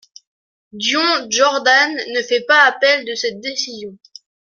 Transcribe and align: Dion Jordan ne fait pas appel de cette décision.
Dion 0.71 1.29
Jordan 1.29 1.93
ne 2.15 2.23
fait 2.23 2.43
pas 2.47 2.63
appel 2.63 3.05
de 3.05 3.13
cette 3.13 3.39
décision. 3.39 3.95